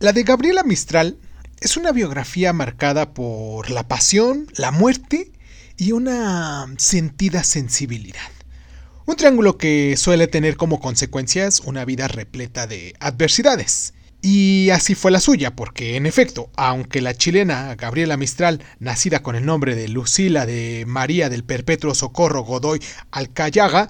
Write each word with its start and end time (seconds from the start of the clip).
La 0.00 0.12
de 0.12 0.22
Gabriela 0.22 0.62
Mistral 0.62 1.16
es 1.60 1.76
una 1.76 1.90
biografía 1.90 2.52
marcada 2.52 3.14
por 3.14 3.68
la 3.68 3.88
pasión, 3.88 4.46
la 4.54 4.70
muerte 4.70 5.32
y 5.76 5.90
una 5.90 6.72
sentida 6.78 7.42
sensibilidad. 7.42 8.30
Un 9.06 9.16
triángulo 9.16 9.58
que 9.58 9.96
suele 9.96 10.28
tener 10.28 10.56
como 10.56 10.78
consecuencias 10.78 11.62
una 11.64 11.84
vida 11.84 12.06
repleta 12.06 12.68
de 12.68 12.94
adversidades. 13.00 13.92
Y 14.22 14.70
así 14.70 14.94
fue 14.94 15.10
la 15.10 15.18
suya, 15.18 15.56
porque 15.56 15.96
en 15.96 16.06
efecto, 16.06 16.48
aunque 16.54 17.00
la 17.00 17.14
chilena 17.14 17.74
Gabriela 17.74 18.16
Mistral, 18.16 18.62
nacida 18.78 19.20
con 19.24 19.34
el 19.34 19.46
nombre 19.46 19.74
de 19.74 19.88
Lucila 19.88 20.46
de 20.46 20.84
María 20.86 21.28
del 21.28 21.42
Perpetuo 21.42 21.96
Socorro 21.96 22.44
Godoy 22.44 22.80
Alcayaga, 23.10 23.88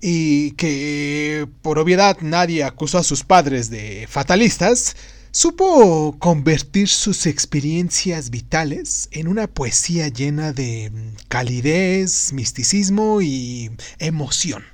y 0.00 0.52
que 0.52 1.46
por 1.62 1.78
obviedad 1.78 2.18
nadie 2.20 2.64
acusó 2.64 2.98
a 2.98 3.04
sus 3.04 3.24
padres 3.24 3.70
de 3.70 4.06
fatalistas, 4.08 4.96
Supo 5.32 6.16
convertir 6.18 6.88
sus 6.88 7.26
experiencias 7.26 8.30
vitales 8.30 9.08
en 9.12 9.28
una 9.28 9.46
poesía 9.46 10.08
llena 10.08 10.52
de 10.52 10.90
calidez, 11.28 12.32
misticismo 12.32 13.22
y 13.22 13.70
emoción. 14.00 14.64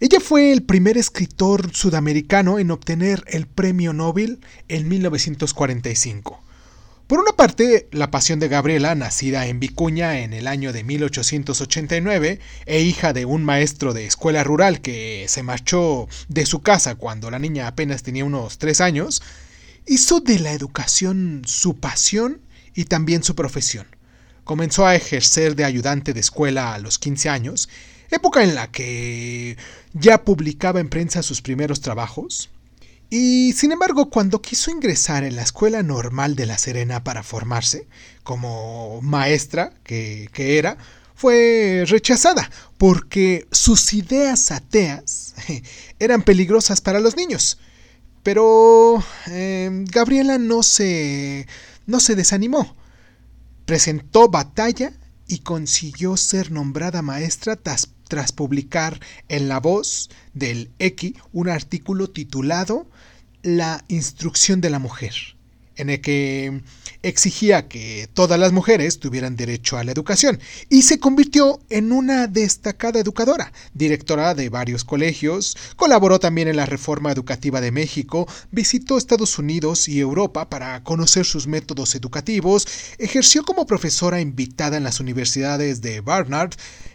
Ella 0.00 0.18
fue 0.18 0.50
el 0.50 0.62
primer 0.62 0.96
escritor 0.96 1.74
sudamericano 1.74 2.58
en 2.58 2.70
obtener 2.70 3.22
el 3.26 3.46
Premio 3.46 3.92
Nobel 3.92 4.38
en 4.68 4.88
1945. 4.88 6.42
Por 7.08 7.20
una 7.20 7.32
parte, 7.32 7.88
la 7.90 8.10
pasión 8.10 8.38
de 8.38 8.48
Gabriela, 8.48 8.94
nacida 8.94 9.46
en 9.46 9.60
Vicuña 9.60 10.20
en 10.20 10.34
el 10.34 10.46
año 10.46 10.74
de 10.74 10.84
1889 10.84 12.38
e 12.66 12.80
hija 12.82 13.14
de 13.14 13.24
un 13.24 13.44
maestro 13.44 13.94
de 13.94 14.04
escuela 14.04 14.44
rural 14.44 14.82
que 14.82 15.24
se 15.26 15.42
marchó 15.42 16.06
de 16.28 16.44
su 16.44 16.60
casa 16.60 16.96
cuando 16.96 17.30
la 17.30 17.38
niña 17.38 17.66
apenas 17.66 18.02
tenía 18.02 18.26
unos 18.26 18.58
tres 18.58 18.82
años, 18.82 19.22
Hizo 19.86 20.20
de 20.20 20.38
la 20.38 20.52
educación 20.52 21.44
su 21.46 21.78
pasión 21.78 22.42
y 22.74 22.84
también 22.84 23.22
su 23.22 23.34
profesión. 23.34 23.86
Comenzó 24.44 24.84
a 24.84 24.94
ejercer 24.94 25.56
de 25.56 25.64
ayudante 25.64 26.12
de 26.12 26.20
escuela 26.20 26.74
a 26.74 26.78
los 26.78 26.98
15 26.98 27.30
años, 27.30 27.70
época 28.10 28.44
en 28.44 28.54
la 28.54 28.70
que 28.70 29.56
ya 29.94 30.24
publicaba 30.24 30.80
en 30.80 30.90
prensa 30.90 31.22
sus 31.22 31.40
primeros 31.40 31.80
trabajos. 31.80 32.50
Y 33.10 33.52
sin 33.54 33.72
embargo, 33.72 34.10
cuando 34.10 34.42
quiso 34.42 34.70
ingresar 34.70 35.24
en 35.24 35.36
la 35.36 35.42
Escuela 35.42 35.82
Normal 35.82 36.36
de 36.36 36.46
La 36.46 36.58
Serena 36.58 37.04
para 37.04 37.22
formarse, 37.22 37.88
como 38.22 39.00
maestra 39.00 39.72
que, 39.82 40.28
que 40.32 40.58
era, 40.58 40.76
fue 41.14 41.84
rechazada 41.86 42.48
porque 42.76 43.48
sus 43.50 43.92
ideas 43.92 44.52
ateas 44.52 45.34
eran 45.98 46.22
peligrosas 46.22 46.80
para 46.80 47.00
los 47.00 47.16
niños. 47.16 47.58
Pero 48.22 49.02
em, 49.26 49.84
Gabriela 49.84 50.38
no 50.38 50.62
se, 50.62 51.46
no 51.86 52.00
se 52.00 52.14
desanimó. 52.14 52.76
Presentó 53.64 54.28
batalla 54.28 54.92
y 55.26 55.40
consiguió 55.40 56.16
ser 56.16 56.52
nombrada 56.52 57.02
maestra 57.02 57.56
tras, 57.56 57.88
tras 58.06 58.32
publicar 58.32 59.00
en 59.28 59.48
La 59.48 59.60
Voz 59.60 60.10
del 60.34 60.70
X 60.78 61.14
un 61.32 61.48
artículo 61.48 62.10
titulado 62.10 62.86
La 63.50 63.82
instrucción 63.88 64.60
de 64.60 64.68
la 64.68 64.78
mujer 64.78 65.14
en 65.76 65.88
el 65.88 66.02
que 66.02 66.60
exigía 67.02 67.66
que 67.66 68.10
todas 68.12 68.38
las 68.38 68.52
mujeres 68.52 68.98
tuvieran 68.98 69.36
derecho 69.36 69.78
a 69.78 69.84
la 69.84 69.92
educación 69.92 70.38
y 70.68 70.82
se 70.82 70.98
convirtió 70.98 71.58
en 71.70 71.92
una 71.92 72.26
destacada 72.26 73.00
educadora, 73.00 73.54
directora 73.72 74.34
de 74.34 74.50
varios 74.50 74.84
colegios, 74.84 75.56
colaboró 75.76 76.20
también 76.20 76.48
en 76.48 76.56
la 76.56 76.66
Reforma 76.66 77.10
Educativa 77.10 77.62
de 77.62 77.72
México, 77.72 78.28
visitó 78.50 78.98
Estados 78.98 79.38
Unidos 79.38 79.88
y 79.88 79.98
Europa 79.98 80.50
para 80.50 80.84
conocer 80.84 81.24
sus 81.24 81.46
métodos 81.46 81.94
educativos, 81.94 82.68
ejerció 82.98 83.44
como 83.44 83.64
profesora 83.64 84.20
invitada 84.20 84.76
en 84.76 84.84
las 84.84 85.00
universidades 85.00 85.80
de 85.80 86.02
Barnard, 86.02 86.50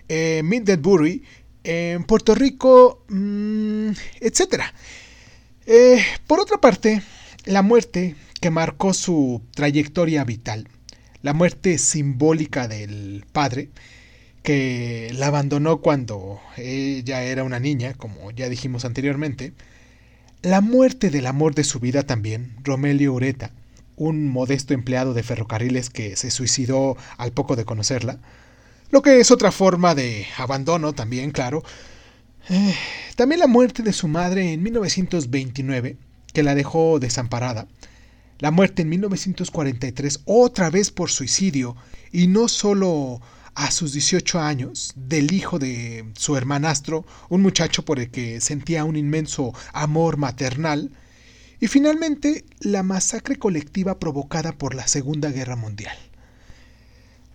eh, 0.07 0.41
Middlebury, 0.43 1.23
en 1.63 2.03
Puerto 2.03 2.35
Rico, 2.35 3.05
mm, 3.09 3.91
etc. 4.19 4.63
Eh, 5.65 6.03
por 6.27 6.39
otra 6.39 6.57
parte, 6.57 7.01
la 7.45 7.61
muerte 7.61 8.15
que 8.41 8.49
marcó 8.49 8.93
su 8.93 9.41
trayectoria 9.55 10.23
vital, 10.25 10.67
la 11.21 11.33
muerte 11.33 11.77
simbólica 11.77 12.67
del 12.67 13.25
padre, 13.31 13.69
que 14.43 15.11
la 15.15 15.27
abandonó 15.27 15.77
cuando 15.79 16.41
ella 16.57 17.23
era 17.23 17.45
una 17.45 17.59
niña, 17.59 17.93
como 17.93 18.31
ya 18.31 18.49
dijimos 18.49 18.83
anteriormente, 18.83 19.53
la 20.41 20.59
muerte 20.59 21.09
del 21.09 21.27
amor 21.27 21.55
de 21.55 21.63
su 21.63 21.79
vida 21.79 22.03
también, 22.03 22.57
Romelio 22.63 23.13
Ureta, 23.13 23.51
un 23.95 24.27
modesto 24.27 24.73
empleado 24.73 25.13
de 25.13 25.23
ferrocarriles 25.23 25.89
que 25.89 26.17
se 26.17 26.29
suicidó 26.29 26.97
al 27.17 27.31
poco 27.31 27.55
de 27.55 27.63
conocerla, 27.63 28.19
lo 28.91 29.01
que 29.01 29.21
es 29.21 29.31
otra 29.31 29.53
forma 29.53 29.95
de 29.95 30.27
abandono 30.37 30.93
también, 30.93 31.31
claro. 31.31 31.63
Eh, 32.49 32.75
también 33.15 33.39
la 33.39 33.47
muerte 33.47 33.83
de 33.83 33.93
su 33.93 34.07
madre 34.07 34.53
en 34.53 34.63
1929, 34.63 35.97
que 36.33 36.43
la 36.43 36.55
dejó 36.55 36.99
desamparada, 36.99 37.67
la 38.39 38.51
muerte 38.51 38.81
en 38.81 38.89
1943 38.89 40.21
otra 40.25 40.69
vez 40.69 40.91
por 40.91 41.09
suicidio 41.09 41.75
y 42.11 42.27
no 42.27 42.47
solo 42.47 43.21
a 43.55 43.71
sus 43.71 43.93
18 43.93 44.39
años 44.39 44.93
del 44.95 45.31
hijo 45.31 45.59
de 45.59 46.05
su 46.17 46.35
hermanastro, 46.35 47.05
un 47.29 47.41
muchacho 47.41 47.85
por 47.85 47.99
el 47.99 48.09
que 48.09 48.41
sentía 48.41 48.83
un 48.83 48.95
inmenso 48.95 49.53
amor 49.73 50.17
maternal, 50.17 50.91
y 51.59 51.67
finalmente 51.67 52.43
la 52.59 52.83
masacre 52.83 53.37
colectiva 53.37 53.99
provocada 53.99 54.51
por 54.57 54.75
la 54.75 54.87
Segunda 54.87 55.29
Guerra 55.29 55.55
Mundial. 55.55 55.95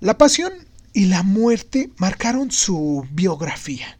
La 0.00 0.18
pasión 0.18 0.52
y 0.92 1.06
la 1.06 1.22
muerte 1.22 1.90
marcaron 1.96 2.50
su 2.50 3.06
biografía, 3.10 3.97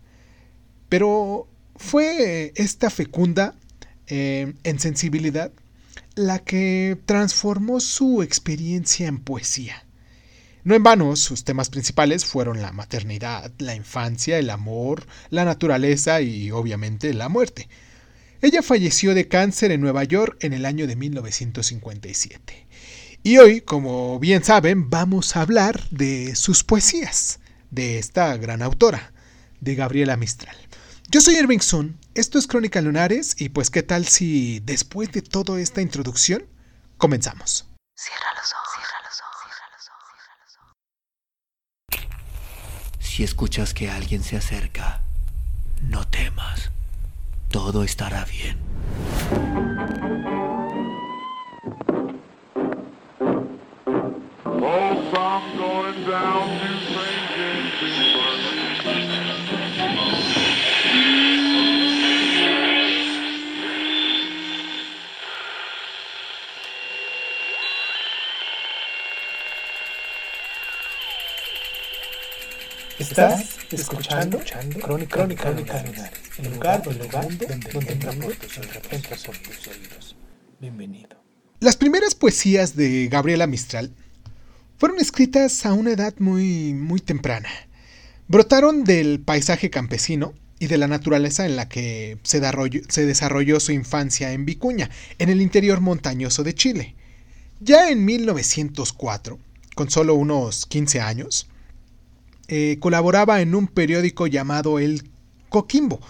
pero 0.89 1.49
fue 1.77 2.53
esta 2.57 2.91
fecunda 2.91 3.55
eh, 4.07 4.55
en 4.65 4.79
sensibilidad 4.79 5.53
la 6.15 6.41
que 6.41 6.99
transformó 7.07 7.81
su 7.81 8.23
experiencia 8.23 9.07
en 9.07 9.19
poesía. 9.19 9.85
No 10.65 10.75
en 10.75 10.83
vano, 10.83 11.15
sus 11.17 11.45
temas 11.45 11.71
principales 11.71 12.25
fueron 12.25 12.61
la 12.61 12.73
maternidad, 12.73 13.53
la 13.59 13.75
infancia, 13.75 14.39
el 14.39 14.51
amor, 14.51 15.07
la 15.31 15.45
naturaleza 15.45 16.21
y 16.21 16.51
obviamente 16.51 17.15
la 17.15 17.29
muerte. 17.29 17.69
Ella 18.43 18.63
falleció 18.63 19.15
de 19.15 19.29
cáncer 19.29 19.71
en 19.71 19.81
Nueva 19.81 20.05
York 20.05 20.37
en 20.41 20.53
el 20.53 20.65
año 20.65 20.87
de 20.87 20.97
1957. 20.97 22.67
Y 23.23 23.39
hoy, 23.39 23.61
como 23.61 24.19
bien 24.19 24.45
saben, 24.45 24.91
vamos 24.91 25.37
a 25.37 25.43
hablar 25.43 25.89
de 25.91 26.35
sus 26.35 26.65
poesías, 26.65 27.41
de 27.71 27.99
esta 27.99 28.37
gran 28.37 28.63
autora, 28.63 29.13
de 29.61 29.75
Gabriela 29.75 30.17
Mistral. 30.17 30.57
Yo 31.11 31.23
soy 31.23 31.37
Irving 31.37 31.61
Sun, 31.61 31.99
esto 32.15 32.39
es 32.39 32.47
Crónica 32.47 32.83
Lunares 32.83 33.35
y 33.41 33.49
pues 33.49 33.71
qué 33.71 33.83
tal 33.83 34.07
si 34.07 34.61
después 34.61 35.11
de 35.11 35.23
toda 35.23 35.59
esta 35.59 35.81
introducción 35.81 36.45
comenzamos. 36.99 37.67
Cierra 37.97 38.27
los 38.37 38.53
ojos, 38.53 38.69
cierra 38.75 39.01
los 39.09 39.19
ojos, 39.23 39.57
cierra 39.57 40.37
los 40.45 40.59
ojos. 41.97 43.07
Si 43.09 43.25
escuchas 43.25 43.73
que 43.73 43.89
alguien 43.89 44.23
se 44.23 44.37
acerca, 44.37 45.03
no 45.81 46.07
temas. 46.07 46.71
Todo 47.49 47.85
estará 47.85 48.27
bien. 48.27 48.59
Estás 73.19 73.59
escuchando, 73.73 74.39
Crónica, 74.81 75.17
Crónica, 75.17 75.43
Crónica 75.43 76.13
el 76.39 76.53
lugar, 76.55 76.83
el 76.89 76.99
lugar 76.99 77.23
donde, 77.27 77.47
donde 77.73 77.93
entra 77.93 78.13
por 78.13 79.39
tus 79.39 79.67
oídos. 79.67 80.15
Bienvenido. 80.61 81.21
Las 81.59 81.77
primeras 81.77 82.15
poesías 82.15 82.77
de 82.77 83.09
Gabriela 83.09 83.49
Mistral 83.49 83.93
fueron 84.77 85.01
escritas 85.01 85.67
a 85.67 85.73
una 85.73 85.91
edad 85.91 86.15
muy, 86.21 86.75
muy 86.75 87.01
temprana. 87.01 87.49
Brotaron 88.29 88.85
del 88.85 89.19
paisaje 89.19 89.69
campesino 89.69 90.33
y 90.61 90.69
de 90.69 90.79
la 90.79 90.87
naturaleza 90.87 91.45
en 91.45 91.57
la 91.57 91.69
que 91.69 92.19
se 92.23 92.39
desarrolló, 92.39 92.83
se 92.89 93.05
desarrolló 93.05 93.59
su 93.59 93.73
infancia 93.73 94.31
en 94.31 94.45
Vicuña, 94.45 94.91
en 95.19 95.29
el 95.29 95.43
interior 95.43 95.81
montañoso 95.81 96.45
de 96.45 96.55
Chile. 96.55 96.95
Ya 97.59 97.91
en 97.91 98.05
1904, 98.05 99.41
con 99.75 99.91
solo 99.91 100.15
unos 100.15 100.67
15 100.67 101.01
años, 101.01 101.49
eh, 102.49 102.79
colaboraba 102.81 103.41
en 103.41 103.55
un 103.55 103.69
periódico 103.69 104.27
llamado 104.27 104.79
El 104.79 105.11
Coquimbo. 105.51 106.01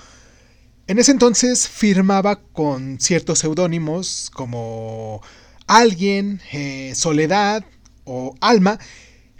En 0.87 0.99
ese 0.99 1.11
entonces 1.11 1.69
firmaba 1.69 2.41
con 2.41 3.01
ciertos 3.01 3.41
seudónimos 3.41 4.31
como 4.33 5.21
alguien, 5.67 6.41
eh, 6.53 6.93
soledad 6.95 7.65
o 8.05 8.35
alma, 8.41 8.79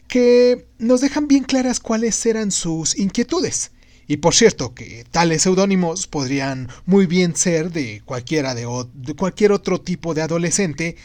que 0.09 0.67
nos 0.79 1.01
dejan 1.01 1.29
bien 1.29 1.45
claras 1.45 1.81
cuáles 1.81 2.27
eran 2.27 2.51
sus 2.51 2.99
inquietudes. 2.99 3.71
Y 4.07 4.19
por 4.19 4.35
cierto, 4.35 4.75
que 4.75 5.05
tales 5.11 5.43
seudónimos 5.43 6.07
podrían 6.07 6.69
muy 6.85 7.07
bien 7.07 7.37
ser 7.37 7.71
de 7.71 8.03
cualquiera 8.05 8.55
de, 8.55 8.67
de, 8.95 9.15
cualquier 9.15 9.53
otro 9.53 9.81
tipo 9.81 10.15
de 10.15 10.23
adolescente, 10.23 10.97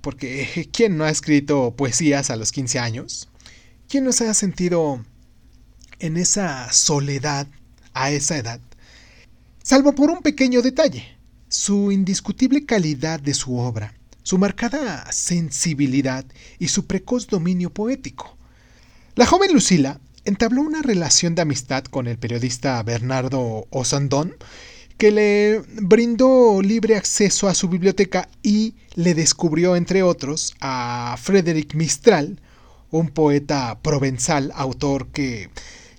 porque 0.00 0.68
¿quién 0.72 0.96
no 0.96 1.04
ha 1.04 1.10
escrito 1.10 1.74
poesías 1.76 2.30
a 2.30 2.36
los 2.36 2.52
15 2.52 2.78
años? 2.78 3.28
¿Quién 3.88 4.04
no 4.04 4.12
se 4.12 4.28
ha 4.28 4.34
sentido 4.34 5.04
en 6.02 6.18
esa 6.18 6.70
soledad 6.72 7.46
a 7.94 8.10
esa 8.10 8.36
edad? 8.36 8.60
Salvo 9.62 9.94
por 9.94 10.10
un 10.10 10.20
pequeño 10.20 10.60
detalle, 10.60 11.16
su 11.48 11.90
indiscutible 11.90 12.66
calidad 12.66 13.20
de 13.20 13.32
su 13.32 13.56
obra 13.56 13.94
su 14.22 14.38
marcada 14.38 15.10
sensibilidad 15.10 16.24
y 16.58 16.68
su 16.68 16.86
precoz 16.86 17.26
dominio 17.26 17.70
poético. 17.70 18.36
La 19.14 19.26
joven 19.26 19.52
Lucila 19.52 20.00
entabló 20.24 20.62
una 20.62 20.82
relación 20.82 21.34
de 21.34 21.42
amistad 21.42 21.84
con 21.84 22.06
el 22.06 22.18
periodista 22.18 22.82
Bernardo 22.82 23.66
Osandón, 23.70 24.34
que 24.96 25.10
le 25.10 25.62
brindó 25.82 26.62
libre 26.62 26.96
acceso 26.96 27.48
a 27.48 27.54
su 27.54 27.68
biblioteca 27.68 28.28
y 28.42 28.74
le 28.94 29.14
descubrió, 29.14 29.74
entre 29.74 30.02
otros, 30.02 30.54
a 30.60 31.16
Frédéric 31.20 31.74
Mistral, 31.74 32.40
un 32.90 33.08
poeta 33.08 33.78
provenzal, 33.82 34.52
autor 34.54 35.08
que 35.08 35.50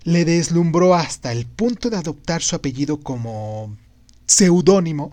le 0.04 0.26
deslumbró 0.26 0.96
hasta 0.96 1.32
el 1.32 1.46
punto 1.46 1.90
de 1.90 1.98
adoptar 1.98 2.42
su 2.42 2.56
apellido 2.56 3.00
como 3.00 3.76
seudónimo 4.26 5.12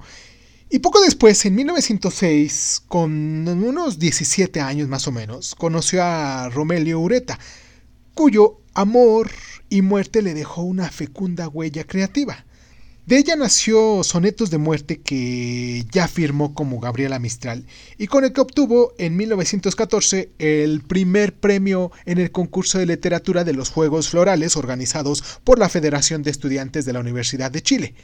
y 0.72 0.78
poco 0.78 1.00
después, 1.00 1.44
en 1.46 1.56
1906, 1.56 2.84
con 2.86 3.48
unos 3.48 3.98
17 3.98 4.60
años 4.60 4.86
más 4.86 5.08
o 5.08 5.10
menos, 5.10 5.56
conoció 5.56 6.04
a 6.04 6.48
Romelio 6.48 7.00
Ureta, 7.00 7.40
cuyo 8.14 8.60
amor 8.72 9.32
y 9.68 9.82
muerte 9.82 10.22
le 10.22 10.32
dejó 10.32 10.62
una 10.62 10.88
fecunda 10.88 11.48
huella 11.48 11.82
creativa. 11.82 12.44
De 13.10 13.18
ella 13.18 13.34
nació 13.34 14.04
Sonetos 14.04 14.50
de 14.50 14.58
Muerte 14.58 15.00
que 15.00 15.84
ya 15.90 16.06
firmó 16.06 16.54
como 16.54 16.78
Gabriela 16.78 17.18
Mistral 17.18 17.66
y 17.98 18.06
con 18.06 18.22
el 18.22 18.32
que 18.32 18.40
obtuvo 18.40 18.92
en 18.98 19.16
1914 19.16 20.30
el 20.38 20.80
primer 20.82 21.34
premio 21.34 21.90
en 22.06 22.18
el 22.18 22.30
concurso 22.30 22.78
de 22.78 22.86
literatura 22.86 23.42
de 23.42 23.52
los 23.52 23.70
Juegos 23.70 24.10
Florales 24.10 24.56
organizados 24.56 25.40
por 25.42 25.58
la 25.58 25.68
Federación 25.68 26.22
de 26.22 26.30
Estudiantes 26.30 26.84
de 26.84 26.92
la 26.92 27.00
Universidad 27.00 27.50
de 27.50 27.62
Chile. 27.62 27.94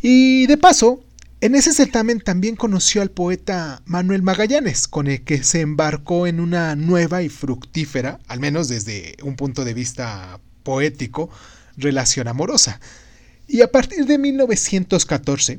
Y 0.00 0.46
de 0.46 0.56
paso, 0.56 1.04
en 1.42 1.54
ese 1.54 1.74
certamen 1.74 2.18
también 2.18 2.56
conoció 2.56 3.02
al 3.02 3.10
poeta 3.10 3.82
Manuel 3.84 4.22
Magallanes, 4.22 4.88
con 4.88 5.08
el 5.08 5.24
que 5.24 5.44
se 5.44 5.60
embarcó 5.60 6.26
en 6.26 6.40
una 6.40 6.74
nueva 6.74 7.22
y 7.22 7.28
fructífera, 7.28 8.18
al 8.28 8.40
menos 8.40 8.68
desde 8.68 9.14
un 9.22 9.36
punto 9.36 9.66
de 9.66 9.74
vista 9.74 10.40
poético, 10.62 11.28
relación 11.76 12.28
amorosa. 12.28 12.80
Y 13.48 13.62
a 13.62 13.72
partir 13.72 14.04
de 14.04 14.18
1914, 14.18 15.58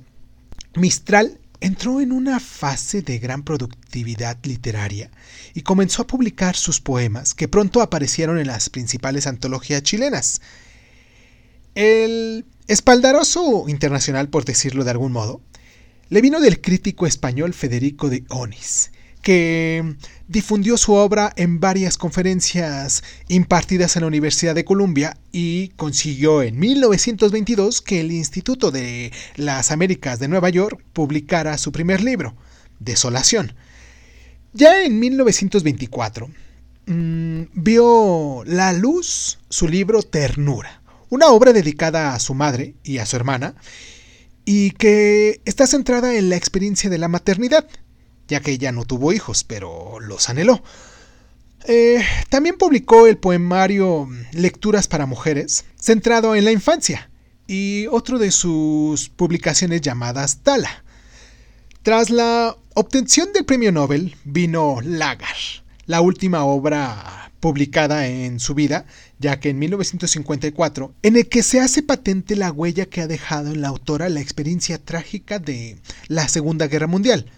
Mistral 0.75 1.39
entró 1.59 1.99
en 1.99 2.11
una 2.11 2.39
fase 2.39 3.01
de 3.01 3.17
gran 3.17 3.43
productividad 3.43 4.37
literaria 4.43 5.09
y 5.55 5.63
comenzó 5.63 6.03
a 6.03 6.07
publicar 6.07 6.55
sus 6.55 6.79
poemas, 6.79 7.33
que 7.33 7.47
pronto 7.47 7.81
aparecieron 7.81 8.37
en 8.37 8.45
las 8.45 8.69
principales 8.69 9.25
antologías 9.25 9.81
chilenas. 9.81 10.39
El 11.73 12.45
espaldaroso 12.67 13.65
internacional, 13.67 14.29
por 14.29 14.45
decirlo 14.45 14.83
de 14.83 14.91
algún 14.91 15.11
modo, 15.11 15.41
le 16.09 16.21
vino 16.21 16.39
del 16.39 16.61
crítico 16.61 17.07
español 17.07 17.55
Federico 17.55 18.09
de 18.09 18.23
Onis, 18.29 18.91
que 19.21 19.95
difundió 20.27 20.77
su 20.77 20.93
obra 20.93 21.33
en 21.35 21.59
varias 21.59 21.97
conferencias 21.97 23.03
impartidas 23.27 23.95
en 23.95 24.01
la 24.01 24.07
Universidad 24.07 24.55
de 24.55 24.65
Columbia 24.65 25.17
y 25.31 25.69
consiguió 25.69 26.41
en 26.41 26.59
1922 26.59 27.81
que 27.81 27.99
el 27.99 28.11
Instituto 28.11 28.71
de 28.71 29.11
las 29.35 29.71
Américas 29.71 30.19
de 30.19 30.27
Nueva 30.27 30.49
York 30.49 30.83
publicara 30.93 31.57
su 31.57 31.71
primer 31.71 32.01
libro, 32.01 32.35
Desolación. 32.79 33.55
Ya 34.53 34.83
en 34.83 34.99
1924 34.99 36.29
mm, 36.87 37.41
vio 37.53 38.43
la 38.45 38.73
luz 38.73 39.39
su 39.49 39.67
libro 39.67 40.01
Ternura, 40.01 40.81
una 41.09 41.27
obra 41.27 41.53
dedicada 41.53 42.13
a 42.13 42.19
su 42.19 42.33
madre 42.33 42.75
y 42.83 42.99
a 42.99 43.05
su 43.05 43.15
hermana, 43.15 43.55
y 44.45 44.71
que 44.71 45.41
está 45.45 45.67
centrada 45.67 46.15
en 46.15 46.29
la 46.29 46.35
experiencia 46.35 46.89
de 46.89 46.97
la 46.97 47.07
maternidad, 47.07 47.67
ya 48.29 48.39
que 48.39 48.51
ella 48.51 48.71
no 48.71 48.85
tuvo 48.85 49.11
hijos, 49.11 49.43
pero 49.43 49.99
los 49.99 50.29
anheló. 50.29 50.63
Eh, 51.65 52.01
también 52.29 52.57
publicó 52.57 53.07
el 53.07 53.17
poemario 53.17 54.07
Lecturas 54.31 54.87
para 54.87 55.05
Mujeres, 55.05 55.65
centrado 55.77 56.35
en 56.35 56.45
la 56.45 56.51
infancia, 56.51 57.09
y 57.47 57.87
otro 57.87 58.19
de 58.19 58.31
sus 58.31 59.09
publicaciones 59.09 59.81
llamadas 59.81 60.39
Tala. 60.43 60.83
Tras 61.81 62.09
la 62.09 62.55
obtención 62.75 63.33
del 63.33 63.45
premio 63.45 63.71
Nobel 63.71 64.15
vino 64.23 64.79
Lagar, 64.81 65.35
la 65.85 66.01
última 66.01 66.45
obra 66.45 67.31
publicada 67.39 68.07
en 68.07 68.39
su 68.39 68.53
vida, 68.53 68.85
ya 69.17 69.39
que 69.39 69.49
en 69.49 69.59
1954, 69.59 70.93
en 71.03 71.17
el 71.17 71.27
que 71.27 71.41
se 71.41 71.59
hace 71.59 71.81
patente 71.81 72.35
la 72.35 72.51
huella 72.51 72.85
que 72.85 73.01
ha 73.01 73.07
dejado 73.07 73.51
en 73.51 73.61
la 73.61 73.69
autora 73.69 74.09
la 74.09 74.21
experiencia 74.21 74.77
trágica 74.77 75.39
de 75.39 75.77
la 76.07 76.27
Segunda 76.27 76.67
Guerra 76.67 76.87
Mundial. 76.87 77.31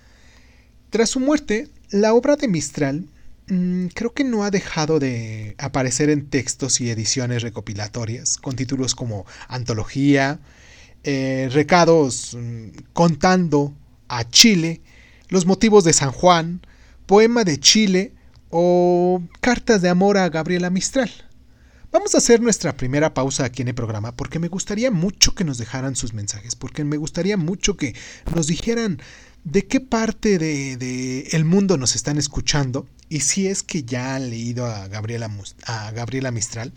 Tras 0.91 1.09
su 1.11 1.21
muerte, 1.21 1.69
la 1.89 2.13
obra 2.13 2.35
de 2.35 2.49
Mistral 2.49 3.05
mm, 3.47 3.88
creo 3.93 4.13
que 4.13 4.25
no 4.25 4.43
ha 4.43 4.51
dejado 4.51 4.99
de 4.99 5.55
aparecer 5.57 6.09
en 6.09 6.29
textos 6.29 6.81
y 6.81 6.89
ediciones 6.89 7.43
recopilatorias, 7.43 8.35
con 8.35 8.57
títulos 8.57 8.93
como 8.93 9.25
Antología, 9.47 10.41
eh, 11.05 11.47
Recados 11.49 12.35
mm, 12.38 12.91
contando 12.91 13.73
a 14.09 14.29
Chile, 14.29 14.81
Los 15.29 15.45
motivos 15.45 15.85
de 15.85 15.93
San 15.93 16.11
Juan, 16.11 16.59
Poema 17.05 17.45
de 17.45 17.57
Chile, 17.57 18.11
o 18.49 19.23
cartas 19.39 19.81
de 19.81 19.88
amor 19.88 20.17
a 20.17 20.27
Gabriela 20.27 20.69
Mistral. 20.69 21.09
Vamos 21.93 22.15
a 22.15 22.19
hacer 22.19 22.41
nuestra 22.41 22.75
primera 22.77 23.13
pausa 23.13 23.45
aquí 23.45 23.61
en 23.61 23.67
el 23.69 23.75
programa 23.75 24.13
porque 24.15 24.39
me 24.39 24.47
gustaría 24.47 24.91
mucho 24.91 25.35
que 25.35 25.43
nos 25.43 25.57
dejaran 25.57 25.95
sus 25.95 26.13
mensajes, 26.13 26.55
porque 26.55 26.83
me 26.83 26.97
gustaría 26.97 27.38
mucho 27.38 27.75
que 27.75 27.95
nos 28.33 28.47
dijeran 28.47 29.01
de 29.43 29.67
qué 29.67 29.79
parte 29.79 30.38
del 30.38 30.77
de, 30.77 31.27
el 31.31 31.45
mundo 31.45 31.77
nos 31.77 31.95
están 31.95 32.17
escuchando 32.17 32.88
y 33.10 33.21
si 33.21 33.48
es 33.48 33.63
que 33.63 33.83
ya 33.83 34.15
han 34.15 34.29
leído 34.29 34.65
a 34.65 34.88
Gabriela, 34.88 35.29
a 35.65 35.91
Gabriela 35.91 36.31
Mistral. 36.31 36.74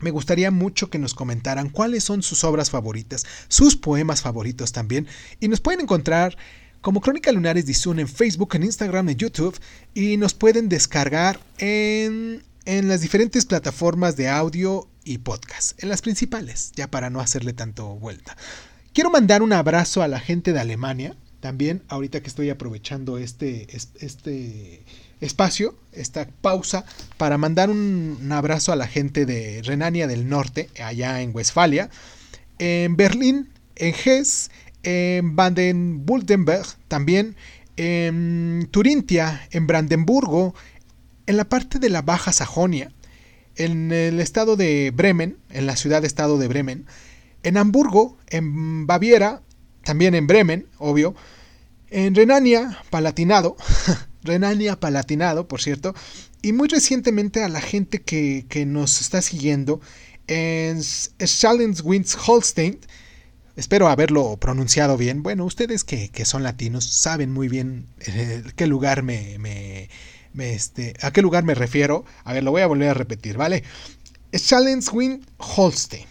Me 0.00 0.10
gustaría 0.10 0.50
mucho 0.50 0.88
que 0.88 0.98
nos 0.98 1.12
comentaran 1.12 1.68
cuáles 1.68 2.04
son 2.04 2.22
sus 2.22 2.44
obras 2.44 2.70
favoritas, 2.70 3.26
sus 3.48 3.76
poemas 3.76 4.22
favoritos 4.22 4.72
también, 4.72 5.06
y 5.40 5.48
nos 5.48 5.60
pueden 5.60 5.82
encontrar 5.82 6.38
como 6.80 7.00
Crónica 7.00 7.32
Lunares 7.32 7.66
Dizun 7.66 7.98
en 7.98 8.08
Facebook, 8.08 8.54
en 8.54 8.62
Instagram, 8.62 9.10
en 9.10 9.16
YouTube 9.16 9.58
y 9.92 10.16
nos 10.16 10.32
pueden 10.32 10.68
descargar 10.68 11.38
en, 11.58 12.42
en 12.64 12.88
las 12.88 13.02
diferentes 13.02 13.44
plataformas 13.44 14.16
de 14.16 14.28
audio 14.28 14.88
y 15.04 15.18
podcast, 15.18 15.82
en 15.82 15.88
las 15.88 16.00
principales, 16.00 16.72
ya 16.74 16.90
para 16.90 17.10
no 17.10 17.20
hacerle 17.20 17.52
tanto 17.52 17.96
vuelta. 17.96 18.36
Quiero 18.94 19.10
mandar 19.10 19.42
un 19.42 19.52
abrazo 19.52 20.02
a 20.02 20.08
la 20.08 20.20
gente 20.20 20.52
de 20.52 20.60
Alemania, 20.60 21.16
también 21.40 21.82
ahorita 21.88 22.20
que 22.20 22.28
estoy 22.28 22.50
aprovechando 22.50 23.18
este, 23.18 23.66
este 23.74 24.82
espacio, 25.20 25.74
esta 25.92 26.28
pausa, 26.40 26.84
para 27.16 27.38
mandar 27.38 27.70
un, 27.70 28.28
abrazo 28.30 28.72
a 28.72 28.76
la 28.76 28.86
gente 28.86 29.26
de 29.26 29.62
Renania 29.62 30.06
del 30.06 30.28
Norte, 30.28 30.68
allá 30.82 31.20
en 31.20 31.34
Westfalia, 31.34 31.90
en 32.58 32.96
Berlín, 32.96 33.48
en 33.76 33.94
Hesse, 33.94 34.50
en 34.82 35.36
Baden-Württemberg, 35.36 36.66
también 36.88 37.36
en 37.76 38.68
Turintia, 38.70 39.48
en 39.50 39.66
Brandenburgo, 39.66 40.54
en 41.26 41.36
la 41.36 41.48
parte 41.48 41.78
de 41.78 41.88
la 41.88 42.02
Baja 42.02 42.32
Sajonia, 42.32 42.92
en 43.56 43.92
el 43.92 44.20
estado 44.20 44.56
de 44.56 44.92
Bremen, 44.94 45.36
en 45.50 45.66
la 45.66 45.76
ciudad-estado 45.76 46.38
de 46.38 46.48
Bremen, 46.48 46.86
en 47.42 47.56
Hamburgo, 47.56 48.16
en 48.28 48.86
Baviera, 48.86 49.42
también 49.90 50.14
en 50.14 50.28
Bremen, 50.28 50.68
obvio, 50.78 51.16
en 51.90 52.14
Renania, 52.14 52.78
Palatinado, 52.90 53.56
Renania 54.22 54.78
Palatinado, 54.78 55.48
por 55.48 55.60
cierto, 55.60 55.96
y 56.42 56.52
muy 56.52 56.68
recientemente 56.68 57.42
a 57.42 57.48
la 57.48 57.60
gente 57.60 58.00
que, 58.00 58.46
que 58.48 58.66
nos 58.66 59.00
está 59.00 59.20
siguiendo 59.20 59.80
en 60.28 60.78
Schalenswinz-Holstein, 60.78 62.78
Espero 63.56 63.88
haberlo 63.88 64.36
pronunciado 64.36 64.96
bien. 64.96 65.24
Bueno, 65.24 65.44
ustedes 65.44 65.82
que, 65.82 66.08
son 66.24 66.44
latinos 66.44 66.84
saben 66.84 67.32
muy 67.32 67.48
bien 67.48 67.88
eh, 67.98 68.44
qué 68.54 68.68
lugar 68.68 69.02
me, 69.02 69.38
me, 69.38 69.88
este, 70.54 70.94
a 71.02 71.10
qué 71.10 71.20
lugar 71.20 71.42
me 71.42 71.56
refiero. 71.56 72.04
A 72.22 72.32
ver, 72.32 72.44
lo 72.44 72.52
voy 72.52 72.62
a 72.62 72.68
volver 72.68 72.90
a 72.90 72.94
repetir, 72.94 73.36
¿vale? 73.36 73.64
Wind 74.92 75.26
Holstein. 75.38 76.06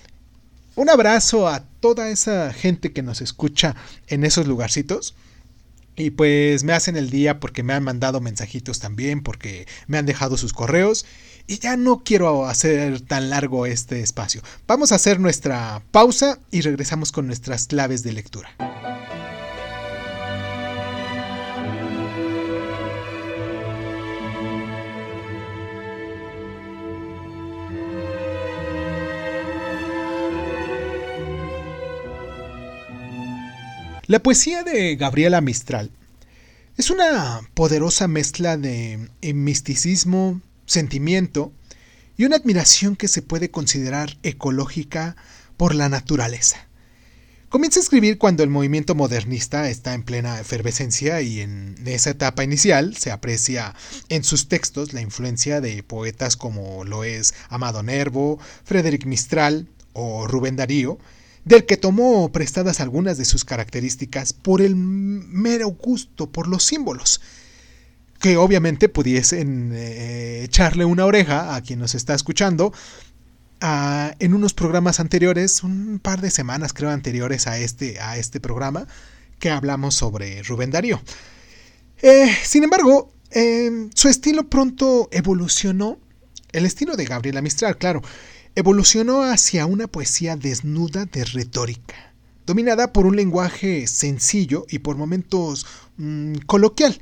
Un 0.79 0.89
abrazo 0.89 1.49
a 1.49 1.65
toda 1.81 2.07
esa 2.07 2.53
gente 2.53 2.93
que 2.93 3.03
nos 3.03 3.19
escucha 3.19 3.75
en 4.07 4.23
esos 4.23 4.47
lugarcitos. 4.47 5.13
Y 5.97 6.11
pues 6.11 6.63
me 6.63 6.71
hacen 6.71 6.95
el 6.95 7.09
día 7.09 7.41
porque 7.41 7.63
me 7.63 7.73
han 7.73 7.83
mandado 7.83 8.21
mensajitos 8.21 8.79
también, 8.79 9.21
porque 9.21 9.67
me 9.87 9.97
han 9.97 10.05
dejado 10.05 10.37
sus 10.37 10.53
correos. 10.53 11.05
Y 11.47 11.59
ya 11.59 11.75
no 11.75 12.05
quiero 12.05 12.45
hacer 12.45 13.01
tan 13.01 13.29
largo 13.29 13.65
este 13.65 13.99
espacio. 13.99 14.41
Vamos 14.67 14.93
a 14.93 14.95
hacer 14.95 15.19
nuestra 15.19 15.83
pausa 15.91 16.39
y 16.49 16.61
regresamos 16.61 17.11
con 17.11 17.27
nuestras 17.27 17.67
claves 17.67 18.01
de 18.03 18.13
lectura. 18.13 18.55
La 34.09 34.23
poesía 34.23 34.63
de 34.63 34.95
Gabriela 34.95 35.39
Mistral 35.39 35.91
es 36.77 36.89
una 36.89 37.41
poderosa 37.53 38.07
mezcla 38.07 38.57
de 38.57 39.07
misticismo, 39.21 40.41
sentimiento 40.65 41.53
y 42.17 42.25
una 42.25 42.37
admiración 42.37 42.95
que 42.95 43.07
se 43.07 43.21
puede 43.21 43.51
considerar 43.51 44.17
ecológica 44.23 45.15
por 45.57 45.75
la 45.75 45.89
naturaleza. 45.89 46.57
Comienza 47.49 47.79
a 47.79 47.83
escribir 47.83 48.17
cuando 48.17 48.41
el 48.41 48.49
movimiento 48.49 48.95
modernista 48.95 49.69
está 49.69 49.93
en 49.93 50.01
plena 50.01 50.39
efervescencia 50.39 51.21
y 51.21 51.41
en 51.41 51.75
esa 51.85 52.09
etapa 52.09 52.43
inicial 52.43 52.97
se 52.97 53.11
aprecia 53.11 53.75
en 54.09 54.23
sus 54.23 54.47
textos 54.47 54.91
la 54.91 55.01
influencia 55.01 55.61
de 55.61 55.83
poetas 55.83 56.35
como 56.35 56.83
lo 56.83 57.03
es 57.03 57.35
Amado 57.49 57.83
Nervo, 57.83 58.39
Frederic 58.63 59.05
Mistral 59.05 59.67
o 59.93 60.25
Rubén 60.25 60.55
Darío, 60.55 60.97
del 61.45 61.65
que 61.65 61.77
tomó 61.77 62.31
prestadas 62.31 62.79
algunas 62.79 63.17
de 63.17 63.25
sus 63.25 63.45
características 63.45 64.33
por 64.33 64.61
el 64.61 64.75
mero 64.75 65.69
gusto 65.69 66.29
por 66.29 66.47
los 66.47 66.63
símbolos, 66.63 67.21
que 68.19 68.37
obviamente 68.37 68.89
pudiesen 68.89 69.71
eh, 69.73 70.43
echarle 70.43 70.85
una 70.85 71.05
oreja 71.05 71.55
a 71.55 71.61
quien 71.61 71.79
nos 71.79 71.95
está 71.95 72.13
escuchando. 72.13 72.73
en 73.61 74.33
unos 74.33 74.53
programas 74.53 74.99
anteriores, 74.99 75.63
un 75.63 75.99
par 76.01 76.21
de 76.21 76.31
semanas 76.31 76.73
creo 76.73 76.89
anteriores 76.91 77.47
a 77.47 77.57
este, 77.57 77.99
a 77.99 78.17
este 78.17 78.39
programa, 78.39 78.87
que 79.39 79.49
hablamos 79.49 79.95
sobre 79.95 80.43
Rubén 80.43 80.71
Darío. 80.71 81.01
Eh, 82.01 82.33
sin 82.43 82.63
embargo, 82.63 83.11
em, 83.31 83.89
su 83.93 84.07
estilo 84.07 84.49
pronto 84.49 85.09
evolucionó, 85.11 85.97
el 86.51 86.65
estilo 86.65 86.95
de 86.95 87.05
Gabriela 87.05 87.41
Mistral, 87.41 87.77
claro, 87.77 88.01
evolucionó 88.55 89.23
hacia 89.23 89.65
una 89.65 89.87
poesía 89.87 90.35
desnuda 90.35 91.05
de 91.05 91.25
retórica, 91.25 92.13
dominada 92.45 92.93
por 92.93 93.05
un 93.05 93.15
lenguaje 93.15 93.87
sencillo 93.87 94.65
y 94.69 94.79
por 94.79 94.97
momentos 94.97 95.65
mm, 95.97 96.35
coloquial, 96.45 96.99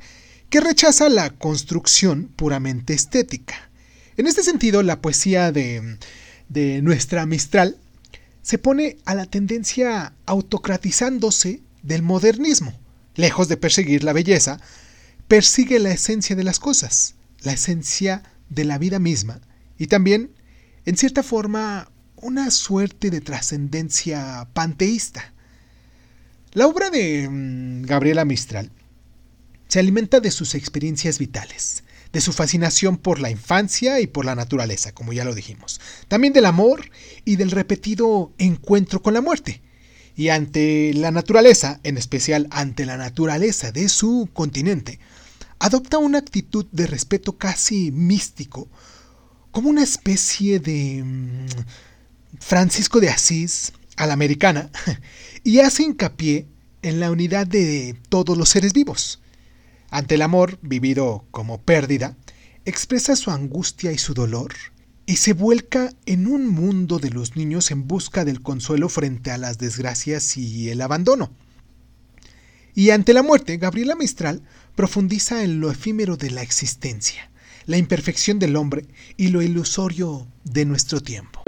que 0.50 0.60
rechaza 0.60 1.08
la 1.08 1.30
construcción 1.30 2.30
puramente 2.36 2.94
estética. 2.94 3.70
En 4.16 4.26
este 4.26 4.42
sentido, 4.42 4.82
la 4.82 5.00
poesía 5.00 5.52
de, 5.52 5.98
de 6.48 6.82
nuestra 6.82 7.26
Mistral 7.26 7.76
se 8.42 8.58
pone 8.58 8.96
a 9.04 9.14
la 9.14 9.26
tendencia 9.26 10.14
autocratizándose 10.26 11.60
del 11.82 12.02
modernismo. 12.02 12.72
Lejos 13.14 13.48
de 13.48 13.56
perseguir 13.56 14.04
la 14.04 14.12
belleza, 14.12 14.60
persigue 15.28 15.78
la 15.78 15.90
esencia 15.90 16.34
de 16.34 16.44
las 16.44 16.58
cosas, 16.58 17.14
la 17.42 17.52
esencia 17.52 18.22
de 18.48 18.64
la 18.64 18.78
vida 18.78 18.98
misma 18.98 19.40
y 19.78 19.86
también 19.86 20.30
en 20.88 20.96
cierta 20.96 21.22
forma, 21.22 21.90
una 22.16 22.50
suerte 22.50 23.10
de 23.10 23.20
trascendencia 23.20 24.48
panteísta. 24.54 25.34
La 26.54 26.66
obra 26.66 26.88
de 26.88 27.28
mm, 27.28 27.82
Gabriela 27.82 28.24
Mistral 28.24 28.70
se 29.66 29.80
alimenta 29.80 30.20
de 30.20 30.30
sus 30.30 30.54
experiencias 30.54 31.18
vitales, 31.18 31.84
de 32.10 32.22
su 32.22 32.32
fascinación 32.32 32.96
por 32.96 33.20
la 33.20 33.28
infancia 33.28 34.00
y 34.00 34.06
por 34.06 34.24
la 34.24 34.34
naturaleza, 34.34 34.92
como 34.92 35.12
ya 35.12 35.26
lo 35.26 35.34
dijimos, 35.34 35.78
también 36.08 36.32
del 36.32 36.46
amor 36.46 36.90
y 37.26 37.36
del 37.36 37.50
repetido 37.50 38.32
encuentro 38.38 39.02
con 39.02 39.12
la 39.12 39.20
muerte. 39.20 39.60
Y 40.16 40.30
ante 40.30 40.94
la 40.94 41.10
naturaleza, 41.10 41.80
en 41.82 41.98
especial 41.98 42.48
ante 42.50 42.86
la 42.86 42.96
naturaleza 42.96 43.72
de 43.72 43.90
su 43.90 44.30
continente, 44.32 45.00
adopta 45.58 45.98
una 45.98 46.16
actitud 46.16 46.64
de 46.72 46.86
respeto 46.86 47.36
casi 47.36 47.90
místico 47.90 48.70
como 49.58 49.70
una 49.70 49.82
especie 49.82 50.60
de 50.60 51.02
mm, 51.04 51.46
Francisco 52.38 53.00
de 53.00 53.08
Asís 53.08 53.72
a 53.96 54.06
la 54.06 54.12
americana 54.12 54.70
y 55.42 55.58
hace 55.58 55.82
hincapié 55.82 56.46
en 56.82 57.00
la 57.00 57.10
unidad 57.10 57.44
de 57.44 57.96
todos 58.08 58.38
los 58.38 58.50
seres 58.50 58.72
vivos. 58.72 59.20
Ante 59.90 60.14
el 60.14 60.22
amor 60.22 60.60
vivido 60.62 61.24
como 61.32 61.60
pérdida, 61.60 62.16
expresa 62.66 63.16
su 63.16 63.32
angustia 63.32 63.90
y 63.90 63.98
su 63.98 64.14
dolor 64.14 64.54
y 65.06 65.16
se 65.16 65.32
vuelca 65.32 65.92
en 66.06 66.28
un 66.28 66.46
mundo 66.46 67.00
de 67.00 67.10
los 67.10 67.34
niños 67.34 67.72
en 67.72 67.88
busca 67.88 68.24
del 68.24 68.42
consuelo 68.42 68.88
frente 68.88 69.32
a 69.32 69.38
las 69.38 69.58
desgracias 69.58 70.36
y 70.36 70.70
el 70.70 70.80
abandono. 70.82 71.32
Y 72.76 72.90
ante 72.90 73.12
la 73.12 73.24
muerte, 73.24 73.56
Gabriela 73.56 73.96
Mistral 73.96 74.40
profundiza 74.76 75.42
en 75.42 75.58
lo 75.58 75.68
efímero 75.72 76.16
de 76.16 76.30
la 76.30 76.42
existencia, 76.42 77.28
la 77.68 77.76
imperfección 77.76 78.38
del 78.38 78.56
hombre 78.56 78.86
y 79.18 79.28
lo 79.28 79.42
ilusorio 79.42 80.26
de 80.42 80.64
nuestro 80.64 81.02
tiempo. 81.02 81.44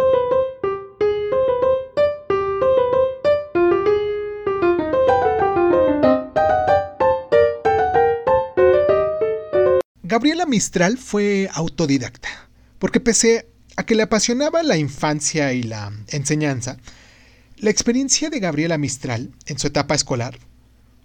Gabriela 10.02 10.44
Mistral 10.44 10.98
fue 10.98 11.48
autodidacta, 11.54 12.28
porque 12.78 13.00
pese 13.00 13.48
a 13.76 13.86
que 13.86 13.94
le 13.94 14.02
apasionaba 14.02 14.62
la 14.62 14.76
infancia 14.76 15.54
y 15.54 15.62
la 15.62 15.90
enseñanza, 16.08 16.76
la 17.56 17.70
experiencia 17.70 18.28
de 18.28 18.40
Gabriela 18.40 18.76
Mistral 18.76 19.30
en 19.46 19.58
su 19.58 19.68
etapa 19.68 19.94
escolar 19.94 20.38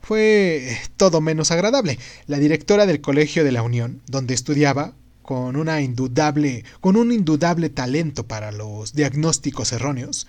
fue 0.01 0.77
todo 0.97 1.21
menos 1.21 1.51
agradable. 1.51 1.99
La 2.27 2.37
directora 2.37 2.85
del 2.85 2.99
Colegio 2.99 3.45
de 3.45 3.53
la 3.53 3.63
Unión, 3.63 4.01
donde 4.07 4.33
estudiaba, 4.33 4.93
con, 5.25 5.55
una 5.55 5.81
indudable, 5.81 6.63
con 6.81 6.95
un 6.95 7.11
indudable 7.11 7.69
talento 7.69 8.27
para 8.27 8.51
los 8.51 8.93
diagnósticos 8.93 9.71
erróneos, 9.71 10.27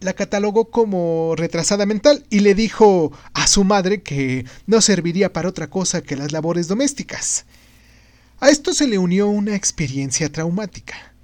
la 0.00 0.12
catalogó 0.12 0.70
como 0.70 1.34
retrasada 1.36 1.86
mental 1.86 2.24
y 2.30 2.40
le 2.40 2.54
dijo 2.54 3.10
a 3.34 3.48
su 3.48 3.64
madre 3.64 4.02
que 4.02 4.46
no 4.66 4.80
serviría 4.80 5.32
para 5.32 5.48
otra 5.48 5.68
cosa 5.68 6.02
que 6.02 6.16
las 6.16 6.30
labores 6.30 6.68
domésticas. 6.68 7.46
A 8.38 8.48
esto 8.50 8.74
se 8.74 8.86
le 8.86 8.98
unió 8.98 9.26
una 9.26 9.56
experiencia 9.56 10.30
traumática. 10.30 11.14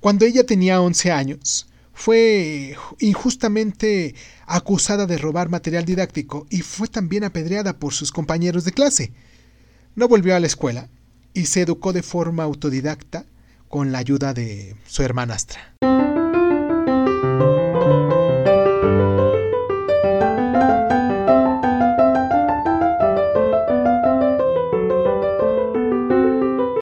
Cuando 0.00 0.26
ella 0.26 0.44
tenía 0.44 0.82
11 0.82 1.10
años, 1.12 1.68
fue 1.94 2.76
injustamente 2.98 4.14
acusada 4.46 5.06
de 5.06 5.16
robar 5.16 5.48
material 5.48 5.86
didáctico 5.86 6.46
y 6.50 6.60
fue 6.60 6.88
también 6.88 7.24
apedreada 7.24 7.78
por 7.78 7.94
sus 7.94 8.12
compañeros 8.12 8.64
de 8.64 8.72
clase. 8.72 9.12
No 9.94 10.08
volvió 10.08 10.36
a 10.36 10.40
la 10.40 10.46
escuela 10.46 10.90
y 11.38 11.46
se 11.46 11.60
educó 11.60 11.92
de 11.92 12.02
forma 12.02 12.42
autodidacta 12.42 13.24
con 13.68 13.92
la 13.92 13.98
ayuda 13.98 14.34
de 14.34 14.74
su 14.88 15.04
hermanastra. 15.04 15.76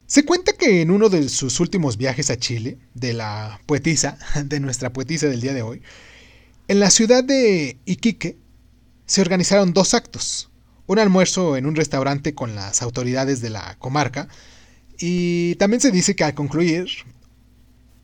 Se 0.07 0.25
cuenta 0.25 0.55
que 0.55 0.81
en 0.81 0.91
uno 0.91 1.11
de 1.11 1.29
sus 1.29 1.61
últimos 1.61 1.99
viajes 1.99 2.31
a 2.31 2.39
Chile, 2.39 2.79
de 2.95 3.13
la 3.13 3.61
poetisa, 3.67 4.17
de 4.43 4.59
nuestra 4.61 4.91
poetisa 4.91 5.27
del 5.27 5.43
día 5.43 5.53
de 5.53 5.61
hoy, 5.61 5.83
en 6.69 6.81
la 6.81 6.89
ciudad 6.89 7.23
de 7.23 7.79
Iquique 7.85 8.39
se 9.05 9.21
organizaron 9.21 9.75
dos 9.75 9.93
actos 9.93 10.49
un 10.87 10.99
almuerzo 10.99 11.57
en 11.57 11.67
un 11.67 11.75
restaurante 11.75 12.35
con 12.35 12.55
las 12.55 12.83
autoridades 12.83 13.41
de 13.41 13.51
la 13.51 13.77
comarca 13.79 14.29
y 14.99 15.57
también 15.57 15.81
se 15.81 15.91
dice 15.91 16.17
que 16.17 16.25
al 16.25 16.35
concluir 16.35 16.87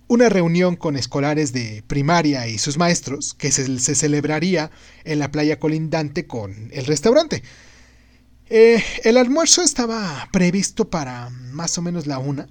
una 0.09 0.29
reunión 0.29 0.77
con 0.77 0.97
escolares 0.97 1.53
de 1.53 1.83
primaria 1.87 2.47
y 2.47 2.59
sus 2.59 2.77
maestros 2.77 3.33
que 3.35 3.51
se, 3.51 3.95
celebraría 3.95 4.71
en 5.05 5.19
la 5.19 5.31
playa 5.31 5.59
colindante 5.59 6.27
con 6.27 6.69
el 6.73 6.85
restaurante. 6.85 7.43
Eh, 8.51 8.83
el 9.05 9.17
almuerzo 9.17 9.63
estaba 9.63 10.29
previsto 10.31 10.91
para 10.91 11.31
más 11.31 11.79
o 11.79 11.83
menos 11.83 12.07
la 12.07 12.19
una 12.19 12.47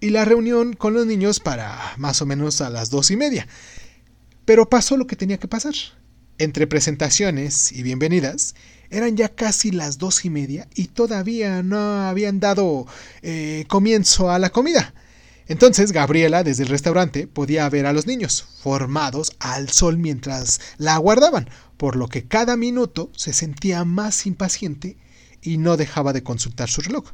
y 0.00 0.08
la 0.08 0.24
reunión 0.24 0.72
con 0.72 0.94
los 0.94 1.04
niños 1.04 1.38
para 1.38 1.78
más 1.98 2.22
o 2.22 2.26
menos 2.26 2.62
a 2.62 2.70
las 2.70 2.88
dos 2.88 3.10
y 3.10 3.16
media. 3.16 3.46
Pero 4.46 4.70
pasó 4.70 4.96
lo 4.96 5.06
que 5.06 5.16
tenía 5.16 5.38
que 5.38 5.48
pasar. 5.48 5.74
Entre 6.42 6.66
presentaciones 6.66 7.70
y 7.70 7.84
bienvenidas, 7.84 8.56
eran 8.90 9.16
ya 9.16 9.28
casi 9.28 9.70
las 9.70 9.98
dos 9.98 10.24
y 10.24 10.28
media 10.28 10.66
y 10.74 10.88
todavía 10.88 11.62
no 11.62 11.78
habían 11.78 12.40
dado 12.40 12.88
eh, 13.22 13.64
comienzo 13.68 14.28
a 14.28 14.40
la 14.40 14.50
comida. 14.50 14.92
Entonces 15.46 15.92
Gabriela 15.92 16.42
desde 16.42 16.64
el 16.64 16.68
restaurante 16.68 17.28
podía 17.28 17.68
ver 17.68 17.86
a 17.86 17.92
los 17.92 18.08
niños, 18.08 18.44
formados 18.60 19.36
al 19.38 19.68
sol 19.68 19.98
mientras 19.98 20.60
la 20.78 20.94
aguardaban, 20.94 21.48
por 21.76 21.94
lo 21.94 22.08
que 22.08 22.24
cada 22.24 22.56
minuto 22.56 23.12
se 23.14 23.32
sentía 23.32 23.84
más 23.84 24.26
impaciente 24.26 24.96
y 25.42 25.58
no 25.58 25.76
dejaba 25.76 26.12
de 26.12 26.24
consultar 26.24 26.68
su 26.68 26.80
reloj. 26.80 27.04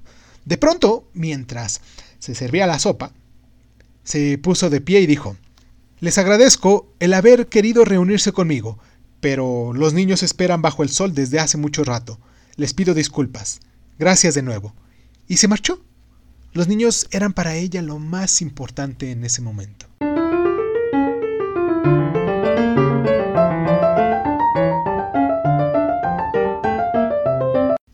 De 0.46 0.56
pronto, 0.56 1.06
mientras 1.12 1.82
se 2.18 2.34
servía 2.34 2.66
la 2.66 2.78
sopa, 2.78 3.12
se 4.04 4.38
puso 4.38 4.70
de 4.70 4.80
pie 4.80 5.02
y 5.02 5.06
dijo, 5.06 5.36
Les 6.00 6.16
agradezco 6.16 6.90
el 6.98 7.12
haber 7.12 7.48
querido 7.48 7.84
reunirse 7.84 8.32
conmigo, 8.32 8.78
pero 9.20 9.72
los 9.72 9.94
niños 9.94 10.22
esperan 10.22 10.62
bajo 10.62 10.82
el 10.82 10.88
sol 10.88 11.14
desde 11.14 11.40
hace 11.40 11.58
mucho 11.58 11.84
rato. 11.84 12.18
Les 12.56 12.74
pido 12.74 12.94
disculpas. 12.94 13.60
Gracias 13.98 14.34
de 14.34 14.42
nuevo. 14.42 14.74
Y 15.26 15.38
se 15.38 15.48
marchó. 15.48 15.82
Los 16.52 16.68
niños 16.68 17.06
eran 17.10 17.32
para 17.32 17.54
ella 17.54 17.82
lo 17.82 17.98
más 17.98 18.40
importante 18.40 19.10
en 19.10 19.24
ese 19.24 19.42
momento. 19.42 19.86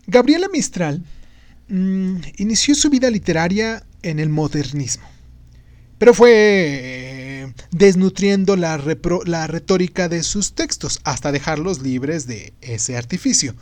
Gabriela 0.07 0.47
Mistral 0.53 1.03
mm, 1.69 2.17
inició 2.37 2.77
su 2.77 2.89
vida 2.89 3.11
literaria 3.11 3.85
en 4.03 4.21
el 4.21 4.29
modernismo, 4.29 5.09
pero 5.99 6.15
fue 6.15 6.31
eh, 6.31 7.24
desnutriendo 7.75 8.55
la, 8.55 8.77
retórica 8.77 10.09
de 10.09 10.23
sus 10.23 10.55
textos 10.55 11.01
hasta 11.03 11.33
dejarlos 11.33 11.83
libres 11.83 12.29
de 12.29 12.53
ese 12.61 12.97
artificio. 12.97 13.57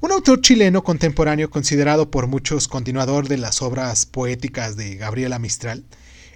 Un 0.00 0.12
autor 0.12 0.40
chileno 0.42 0.84
contemporáneo 0.84 1.50
considerado 1.50 2.08
por 2.08 2.28
muchos 2.28 2.68
continuador 2.68 3.26
de 3.26 3.38
las 3.38 3.62
obras 3.62 4.06
poéticas 4.06 4.76
de 4.76 4.94
Gabriela 4.94 5.40
Mistral 5.40 5.82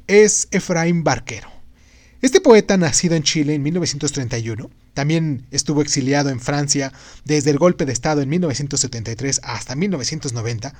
es 0.08 0.48
Efraín 0.50 1.04
Barquero. 1.04 1.48
Este 2.22 2.40
poeta, 2.40 2.76
nacido 2.76 3.14
en 3.14 3.22
Chile 3.22 3.54
en 3.54 3.62
1931, 3.62 4.68
también 4.92 5.46
estuvo 5.52 5.82
exiliado 5.82 6.30
en 6.30 6.40
Francia 6.40 6.92
desde 7.24 7.50
el 7.50 7.58
golpe 7.58 7.86
de 7.86 7.92
Estado 7.92 8.20
en 8.20 8.28
1973 8.30 9.42
hasta 9.44 9.76
1990. 9.76 10.74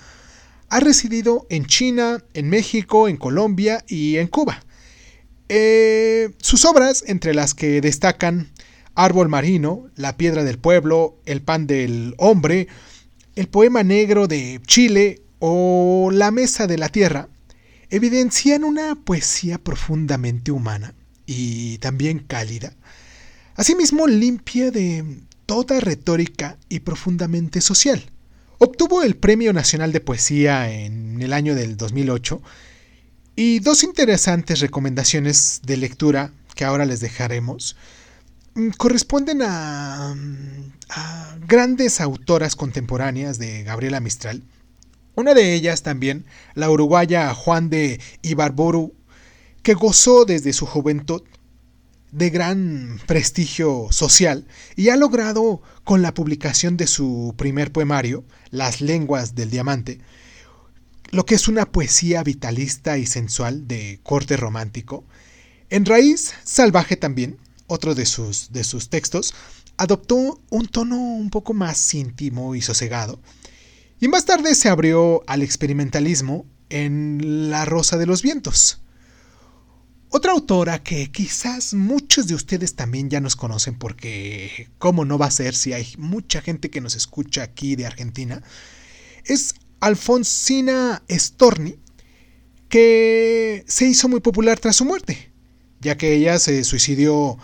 Ha 0.71 0.81
residido 0.81 1.47
en 1.51 1.67
China, 1.67 2.25
en 2.35 2.49
México, 2.49 3.07
en 3.07 3.17
Colombia 3.17 3.85
y 3.87 4.17
en 4.17 4.27
Cuba. 4.27 4.65
Eh, 5.53 6.31
sus 6.39 6.65
obras, 6.65 7.03
entre 7.09 7.35
las 7.35 7.55
que 7.55 7.81
destacan 7.81 8.53
Árbol 8.95 9.29
Marino, 9.29 9.91
La 9.97 10.17
Piedra 10.17 10.45
del 10.45 10.61
Pueblo, 10.61 11.19
El 11.27 11.43
Pan 11.43 11.67
del 11.67 12.15
Hombre, 12.19 12.69
El 13.35 13.49
Poema 13.49 13.83
Negro 13.83 14.29
de 14.29 14.61
Chile 14.65 15.23
o 15.41 16.11
La 16.13 16.31
Mesa 16.31 16.69
de 16.69 16.79
la 16.79 16.89
Tierra, 16.89 17.29
evidencian 17.91 18.63
una 18.63 18.95
poesía 18.95 19.59
profundamente 19.59 20.53
humana 20.53 20.95
y 21.27 21.79
también 21.79 22.21
cálida, 22.21 22.77
asimismo 23.57 24.07
limpia 24.07 24.71
de 24.71 25.05
toda 25.47 25.81
retórica 25.81 26.59
y 26.69 26.79
profundamente 26.79 27.61
social. 27.61 28.05
Obtuvo 28.59 29.03
el 29.03 29.17
Premio 29.17 29.53
Nacional 29.53 29.91
de 29.91 30.01
Poesía 30.01 30.71
en 30.71 31.21
el 31.21 31.33
año 31.33 31.57
del 31.57 31.77
2008 31.77 32.41
y 33.37 33.61
dos 33.61 33.83
interesantes 33.83 34.61
recomendaciones 34.61 35.61
de 35.65 35.77
lectura 35.77 36.33
que 36.55 36.65
ahora 36.65 36.85
les 36.85 37.01
dejaremos 37.01 37.77
mm, 38.55 38.71
corresponden 38.71 39.43
a, 39.43 40.15
a, 40.89 41.37
grandes 41.47 42.01
autoras 42.01 42.57
contemporáneas 42.57 43.39
de 43.39 43.63
Gabriela 43.63 44.01
Mistral. 44.01 44.43
Una 45.15 45.35
de 45.35 45.55
ellas 45.55 45.83
también, 45.83 46.25
la 46.55 46.71
uruguaya 46.71 47.35
Juan 47.35 47.71
de 47.71 48.01
Ibarboru 48.23 48.95
que 49.63 49.75
gozó 49.75 50.25
desde 50.25 50.53
su 50.53 50.67
juventud 50.67 51.23
de 52.13 52.31
gran 52.31 53.01
prestigio 53.07 53.89
social 53.91 54.47
y 54.77 54.89
ha 54.89 54.97
logrado 54.97 55.63
con 55.85 56.03
la 56.03 56.15
publicación 56.15 56.77
de 56.77 56.87
su 56.87 57.35
primer 57.37 57.73
poemario, 57.73 58.25
Las 58.51 58.81
lenguas 58.81 59.35
del 59.35 59.51
diamante, 59.51 60.01
lo 61.11 61.27
que 61.27 61.35
es 61.35 61.49
una 61.49 61.71
poesía 61.71 62.23
vitalista 62.23 62.99
y 62.99 63.07
sensual 63.07 63.67
de 63.67 64.01
corte 64.03 64.37
romántico. 64.37 65.05
En 65.69 65.87
Raíz 65.87 66.33
Salvaje 66.45 66.97
también, 66.97 67.39
otro 67.67 67.95
de 67.95 68.07
sus, 68.07 68.53
de 68.53 68.65
sus 68.65 68.89
textos, 68.89 69.35
adoptó 69.77 70.41
un 70.51 70.67
tono 70.67 70.97
un 70.97 71.31
poco 71.31 71.55
más 71.55 71.95
íntimo 71.95 72.55
y 72.55 72.63
sosegado, 72.63 73.21
y 74.01 74.09
más 74.09 74.25
tarde 74.25 74.55
se 74.55 74.69
abrió 74.69 75.23
al 75.27 75.43
experimentalismo 75.43 76.47
en 76.69 77.51
La 77.51 77.65
Rosa 77.65 77.97
de 77.99 78.07
los 78.07 78.23
Vientos, 78.23 78.81
otra 80.13 80.33
autora 80.33 80.83
que 80.83 81.13
quizás 81.13 81.73
muchos 81.73 82.27
de 82.27 82.35
ustedes 82.35 82.75
también 82.75 83.11
ya 83.11 83.21
nos 83.21 83.37
conocen 83.37 83.79
porque 83.79 84.69
cómo 84.79 85.05
no 85.05 85.19
va 85.19 85.27
a 85.27 85.31
ser 85.31 85.55
si 85.55 85.73
hay 85.73 85.95
mucha 85.99 86.43
gente 86.43 86.69
que 86.69 86.81
nos 86.81 86.97
escucha 86.97 87.45
aquí 87.45 87.77
de 87.77 87.87
Argentina, 87.87 88.43
es 89.25 89.55
Alfonsina 89.81 91.03
Storni, 91.11 91.77
que 92.69 93.65
se 93.67 93.87
hizo 93.87 94.09
muy 94.09 94.21
popular 94.21 94.59
tras 94.59 94.77
su 94.77 94.85
muerte, 94.85 95.33
ya 95.81 95.97
que 95.97 96.15
ella 96.15 96.39
se 96.39 96.63
suicidió 96.65 97.39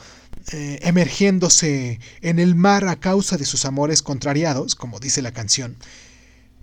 eh, 0.53 0.79
emergiéndose 0.83 1.99
en 2.21 2.39
el 2.39 2.55
mar 2.55 2.87
a 2.87 3.01
causa 3.01 3.37
de 3.37 3.45
sus 3.45 3.65
amores 3.65 4.03
contrariados, 4.03 4.75
como 4.75 5.01
dice 5.01 5.23
la 5.23 5.33
canción. 5.33 5.77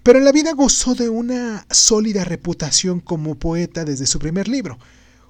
Pero 0.03 0.19
en 0.19 0.25
la 0.25 0.31
vida 0.31 0.53
gozó 0.53 0.95
de 0.95 1.09
una 1.09 1.65
sólida 1.69 2.23
reputación 2.23 2.99
como 2.99 3.35
poeta 3.35 3.85
desde 3.85 4.05
su 4.05 4.19
primer 4.19 4.47
libro, 4.47 4.77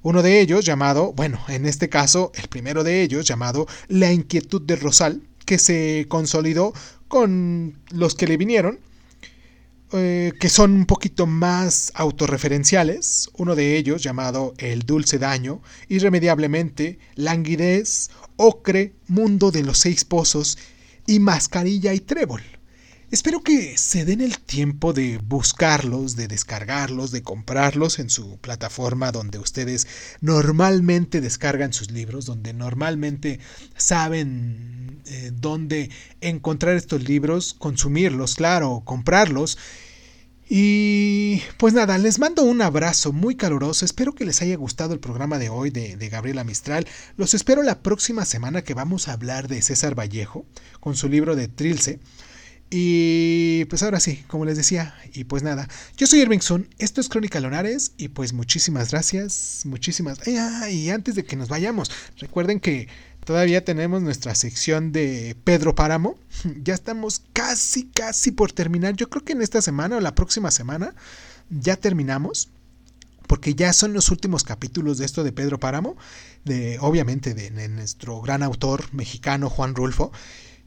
uno 0.03 0.21
de 0.21 0.41
ellos 0.41 0.65
llamado, 0.65 1.13
bueno, 1.13 1.39
en 1.47 1.65
este 1.65 1.87
caso, 1.87 2.33
el 2.35 2.49
primero 2.49 2.83
de 2.83 3.01
ellos 3.03 3.25
llamado 3.25 3.67
La 3.87 4.11
inquietud 4.11 4.61
del 4.61 4.81
Rosal, 4.81 5.21
que 5.45 5.57
se 5.57 6.05
consolidó 6.09 6.73
con 7.07 7.79
los 7.89 8.13
que 8.13 8.27
le 8.27 8.35
vinieron, 8.35 8.79
eh, 9.93 10.33
que 10.39 10.49
son 10.49 10.73
un 10.73 10.85
poquito 10.85 11.27
más 11.27 11.91
autorreferenciales. 11.95 13.29
Uno 13.37 13.55
de 13.55 13.77
ellos 13.77 14.01
llamado 14.03 14.53
El 14.57 14.81
dulce 14.81 15.19
daño, 15.19 15.61
irremediablemente, 15.87 16.99
languidez, 17.15 18.09
ocre, 18.35 18.93
mundo 19.07 19.51
de 19.51 19.63
los 19.63 19.77
seis 19.77 20.03
pozos 20.05 20.57
y 21.05 21.19
mascarilla 21.19 21.93
y 21.93 21.99
trébol. 21.99 22.41
Espero 23.13 23.43
que 23.43 23.77
se 23.77 24.05
den 24.05 24.21
el 24.21 24.39
tiempo 24.39 24.91
de 24.91 25.19
buscarlos, 25.19 26.15
de 26.15 26.27
descargarlos, 26.27 27.11
de 27.11 27.21
comprarlos 27.21 27.99
en 27.99 28.09
su 28.09 28.39
plataforma 28.39 29.11
donde 29.11 29.37
ustedes 29.37 29.85
normalmente 30.19 31.21
descargan 31.21 31.73
sus 31.73 31.91
libros, 31.91 32.25
donde 32.25 32.53
normalmente 32.53 33.39
saben 33.77 35.03
eh, 35.05 35.31
dónde 35.31 35.91
encontrar 36.21 36.75
estos 36.75 37.03
libros, 37.03 37.53
consumirlos, 37.53 38.33
claro, 38.33 38.81
comprarlos. 38.83 39.59
Y 40.49 41.43
pues 41.57 41.75
nada, 41.75 41.99
les 41.99 42.17
mando 42.17 42.41
un 42.41 42.63
abrazo 42.63 43.13
muy 43.13 43.35
caluroso. 43.35 43.85
Espero 43.85 44.15
que 44.15 44.25
les 44.25 44.41
haya 44.41 44.57
gustado 44.57 44.95
el 44.95 44.99
programa 44.99 45.37
de 45.37 45.49
hoy 45.49 45.69
de, 45.69 45.97
de, 45.97 46.09
Gabriela 46.09 46.43
Mistral. 46.43 46.87
Los 47.15 47.35
espero 47.35 47.61
la 47.61 47.83
próxima 47.83 48.25
semana 48.25 48.63
que 48.63 48.73
vamos 48.73 49.07
a 49.07 49.13
hablar 49.13 49.47
de 49.47 49.61
César 49.61 49.93
Vallejo 49.93 50.47
con 50.79 50.95
su 50.95 51.09
libro 51.09 51.35
de 51.35 51.47
Trilce. 51.47 51.99
Y 52.75 53.65
pues 53.65 53.83
ahora 53.83 53.99
sí, 53.99 54.23
como 54.25 54.45
les 54.45 54.57
decía, 54.57 54.95
y 55.13 55.25
pues 55.25 55.43
nada, 55.43 55.69
yo 55.95 56.07
soy 56.07 56.21
Irving 56.21 56.39
Sun, 56.39 56.67
esto 56.79 57.01
es 57.01 57.07
Crónica 57.07 57.39
Lonares 57.39 57.91
y 57.97 58.07
pues 58.07 58.33
muchísimas 58.33 58.89
gracias, 58.89 59.61
muchísimas... 59.65 60.17
y 60.27 60.89
antes 60.89 61.13
de 61.13 61.23
que 61.23 61.35
nos 61.35 61.49
vayamos, 61.49 61.91
recuerden 62.17 62.59
que 62.59 62.87
todavía 63.25 63.63
tenemos 63.63 64.01
nuestra 64.01 64.33
sección 64.33 64.91
de 64.91 65.37
Pedro 65.43 65.75
Páramo, 65.75 66.17
ya 66.63 66.73
estamos 66.73 67.21
casi, 67.31 67.85
casi 67.85 68.31
por 68.31 68.51
terminar, 68.51 68.95
yo 68.95 69.07
creo 69.07 69.23
que 69.23 69.33
en 69.33 69.43
esta 69.43 69.61
semana 69.61 69.97
o 69.97 69.99
la 69.99 70.15
próxima 70.15 70.49
semana 70.49 70.95
ya 71.51 71.75
terminamos 71.75 72.49
porque 73.27 73.53
ya 73.53 73.71
son 73.71 73.93
los 73.93 74.09
últimos 74.09 74.43
capítulos 74.43 74.97
de 74.97 75.05
esto 75.05 75.23
de 75.23 75.31
Pedro 75.31 75.59
Páramo, 75.59 75.95
de 76.43 76.79
obviamente 76.81 77.35
de, 77.35 77.51
de 77.51 77.69
nuestro 77.69 78.19
gran 78.21 78.41
autor 78.41 78.91
mexicano 78.93 79.51
Juan 79.51 79.75
Rulfo. 79.75 80.11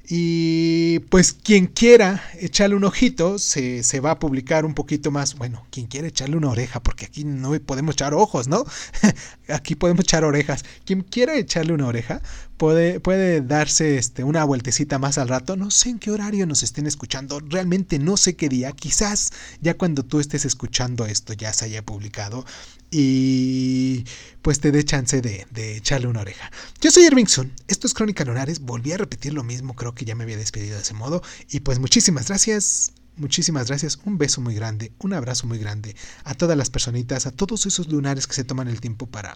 Y 0.08 1.00
pues 1.10 1.32
quien 1.32 1.66
quiera 1.66 2.22
echarle 2.38 2.76
un 2.76 2.84
ojito, 2.84 3.40
se, 3.40 3.82
se, 3.82 3.98
va 3.98 4.12
a 4.12 4.18
publicar 4.20 4.64
un 4.64 4.74
poquito 4.74 5.10
más. 5.10 5.36
Bueno, 5.36 5.66
quien 5.70 5.86
quiera 5.86 6.06
echarle 6.06 6.36
una 6.36 6.50
oreja, 6.50 6.80
porque 6.80 7.06
aquí 7.06 7.24
no 7.24 7.52
podemos 7.60 7.94
echar 7.96 8.14
ojos, 8.14 8.46
¿no? 8.46 8.64
aquí 9.48 9.74
podemos 9.74 10.04
echar 10.04 10.24
orejas. 10.24 10.64
Quien 10.84 11.02
quiera 11.02 11.34
echarle 11.36 11.72
una 11.72 11.88
oreja, 11.88 12.22
puede, 12.56 13.00
puede 13.00 13.40
darse 13.40 13.98
este, 13.98 14.24
una 14.24 14.44
vueltecita 14.44 14.98
más 14.98 15.18
al 15.18 15.28
rato. 15.28 15.56
No 15.56 15.70
sé 15.70 15.90
en 15.90 15.98
qué 15.98 16.10
horario 16.10 16.46
nos 16.46 16.62
estén 16.62 16.86
escuchando. 16.86 17.40
Realmente 17.40 17.98
no 17.98 18.16
sé 18.16 18.36
qué 18.36 18.48
día. 18.48 18.72
Quizás 18.72 19.32
ya 19.60 19.74
cuando 19.74 20.04
tú 20.04 20.20
estés 20.20 20.44
escuchando 20.44 21.06
esto 21.06 21.32
ya 21.32 21.52
se 21.52 21.66
haya 21.66 21.84
publicado 21.84 22.44
y 22.90 24.04
pues 24.42 24.60
te 24.60 24.72
dé 24.72 24.84
chance 24.84 25.20
de, 25.20 25.46
de, 25.50 25.76
echarle 25.76 26.06
una 26.06 26.20
oreja. 26.20 26.50
Yo 26.80 26.90
soy 26.90 27.04
Irving 27.04 27.26
Sun, 27.26 27.52
esto 27.68 27.86
es 27.86 27.94
Crónica 27.94 28.24
Lunares, 28.24 28.60
volví 28.60 28.92
a 28.92 28.96
repetir 28.96 29.34
lo 29.34 29.42
mismo, 29.42 29.74
creo 29.74 29.94
que 29.94 30.04
ya 30.04 30.14
me 30.14 30.22
había 30.22 30.36
despedido 30.36 30.76
de 30.76 30.82
ese 30.82 30.94
modo 30.94 31.22
y 31.50 31.60
pues 31.60 31.78
muchísimas 31.78 32.28
gracias. 32.28 32.92
Muchísimas 33.18 33.68
gracias, 33.68 33.98
un 34.04 34.18
beso 34.18 34.42
muy 34.42 34.54
grande, 34.54 34.92
un 34.98 35.14
abrazo 35.14 35.46
muy 35.46 35.56
grande 35.56 35.96
a 36.24 36.34
todas 36.34 36.54
las 36.54 36.68
personitas, 36.68 37.24
a 37.24 37.30
todos 37.30 37.64
esos 37.64 37.88
lunares 37.88 38.26
que 38.26 38.34
se 38.34 38.44
toman 38.44 38.68
el 38.68 38.82
tiempo 38.82 39.06
para 39.06 39.34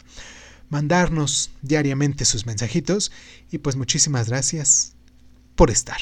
mandarnos 0.71 1.51
diariamente 1.61 2.25
sus 2.25 2.47
mensajitos 2.47 3.13
y 3.51 3.59
pues 3.59 3.77
muchísimas 3.77 4.29
gracias 4.29 4.95
por 5.57 5.71
estar. 5.71 5.99